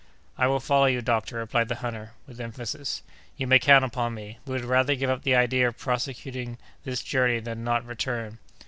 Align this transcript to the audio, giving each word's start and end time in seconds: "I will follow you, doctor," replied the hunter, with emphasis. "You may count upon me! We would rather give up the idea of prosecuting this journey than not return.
"I 0.35 0.47
will 0.47 0.59
follow 0.59 0.87
you, 0.87 1.03
doctor," 1.03 1.35
replied 1.35 1.67
the 1.67 1.75
hunter, 1.75 2.13
with 2.25 2.41
emphasis. 2.41 3.03
"You 3.37 3.45
may 3.45 3.59
count 3.59 3.85
upon 3.85 4.15
me! 4.15 4.39
We 4.47 4.53
would 4.53 4.65
rather 4.65 4.95
give 4.95 5.11
up 5.11 5.21
the 5.21 5.35
idea 5.35 5.67
of 5.67 5.77
prosecuting 5.77 6.57
this 6.83 7.03
journey 7.03 7.39
than 7.39 7.63
not 7.63 7.85
return. 7.85 8.39